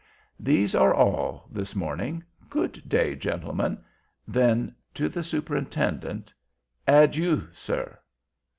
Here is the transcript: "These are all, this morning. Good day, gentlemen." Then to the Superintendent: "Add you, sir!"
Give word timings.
"These 0.39 0.73
are 0.73 0.95
all, 0.95 1.47
this 1.51 1.75
morning. 1.75 2.23
Good 2.49 2.81
day, 2.89 3.13
gentlemen." 3.15 3.83
Then 4.27 4.73
to 4.95 5.07
the 5.09 5.21
Superintendent: 5.21 6.33
"Add 6.87 7.15
you, 7.15 7.49
sir!" 7.53 7.99